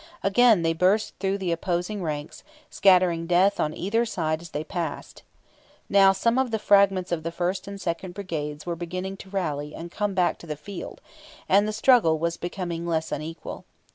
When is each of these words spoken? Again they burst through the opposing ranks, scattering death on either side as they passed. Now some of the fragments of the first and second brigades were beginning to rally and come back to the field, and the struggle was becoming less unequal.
Again 0.23 0.63
they 0.63 0.73
burst 0.73 1.13
through 1.19 1.37
the 1.37 1.51
opposing 1.51 2.01
ranks, 2.01 2.43
scattering 2.71 3.27
death 3.27 3.59
on 3.59 3.75
either 3.77 4.03
side 4.03 4.41
as 4.41 4.49
they 4.49 4.63
passed. 4.63 5.21
Now 5.89 6.11
some 6.11 6.39
of 6.39 6.49
the 6.49 6.57
fragments 6.57 7.11
of 7.11 7.21
the 7.21 7.31
first 7.31 7.67
and 7.67 7.79
second 7.79 8.15
brigades 8.15 8.65
were 8.65 8.75
beginning 8.75 9.17
to 9.17 9.29
rally 9.29 9.75
and 9.75 9.91
come 9.91 10.15
back 10.15 10.39
to 10.39 10.47
the 10.47 10.57
field, 10.57 11.01
and 11.47 11.67
the 11.67 11.71
struggle 11.71 12.17
was 12.17 12.35
becoming 12.35 12.87
less 12.87 13.11
unequal. 13.11 13.63